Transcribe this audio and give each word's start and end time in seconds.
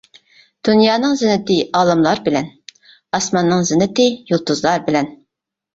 دۇنيانىڭ 0.69 1.13
زىننىتى 1.19 1.57
ئالىملار 1.81 2.23
بىلەن، 2.29 2.51
ئاسماننىڭ 3.19 3.65
زىننىتى 3.73 4.13
يۇلتۇزلار 4.35 4.89
بىلەن. 4.91 5.17